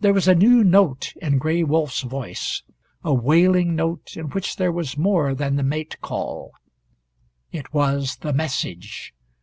There 0.00 0.12
was 0.12 0.28
a 0.28 0.34
new 0.34 0.62
note 0.62 1.14
in 1.22 1.38
Gray 1.38 1.62
Wolf's 1.64 2.02
voice, 2.02 2.62
a 3.02 3.14
wailing 3.14 3.74
note 3.74 4.14
in 4.14 4.26
which 4.26 4.56
there 4.56 4.70
was 4.70 4.98
more 4.98 5.34
than 5.34 5.56
the 5.56 5.62
mate 5.62 5.96
call. 6.02 6.52
It 7.50 7.72
was 7.72 8.16
The 8.16 8.34
Message. 8.34 9.14